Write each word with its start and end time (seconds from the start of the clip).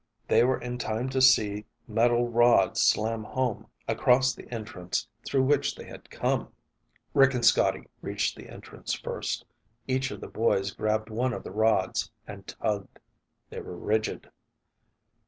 They 0.27 0.43
were 0.43 0.59
in 0.59 0.79
time 0.79 1.09
to 1.09 1.21
see 1.21 1.67
metal 1.87 2.27
rods 2.27 2.81
slam 2.81 3.23
home 3.23 3.67
across 3.87 4.33
the 4.33 4.51
entrance 4.51 5.07
through 5.23 5.43
which 5.43 5.75
they 5.75 5.83
had 5.83 6.09
come! 6.09 6.47
Rick 7.13 7.35
and 7.35 7.45
Scotty 7.45 7.87
reached 8.01 8.35
the 8.35 8.49
entrance 8.49 8.95
first. 8.95 9.45
Each 9.87 10.09
of 10.09 10.19
the 10.19 10.27
boys 10.27 10.71
grabbed 10.71 11.11
one 11.11 11.33
of 11.33 11.43
the 11.43 11.51
rods 11.51 12.09
and 12.25 12.47
tugged. 12.47 12.97
They 13.51 13.61
were 13.61 13.77
rigid. 13.77 14.31